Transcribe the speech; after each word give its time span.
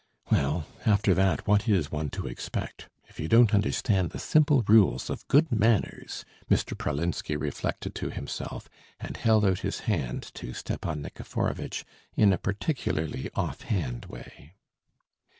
"Well... 0.31 0.65
after 0.83 1.13
that 1.13 1.45
what 1.47 1.69
is 1.69 1.91
one 1.91 2.09
to 2.09 2.25
expect... 2.25 2.89
if 3.07 3.19
you 3.19 3.27
don't 3.27 3.53
understand 3.53 4.09
the 4.09 4.17
simple 4.17 4.63
rules 4.67 5.11
of 5.11 5.27
good 5.27 5.51
manners...." 5.51 6.25
Mr. 6.49 6.75
Pralinsky 6.75 7.35
reflected 7.39 7.93
to 7.93 8.09
himself, 8.09 8.67
and 8.99 9.15
held 9.15 9.45
out 9.45 9.59
his 9.59 9.81
hand 9.81 10.23
to 10.33 10.55
Stepan 10.55 11.03
Nikiforovitch 11.03 11.85
in 12.15 12.33
a 12.33 12.39
particularly 12.39 13.29
offhand 13.35 14.05
way. 14.05 14.55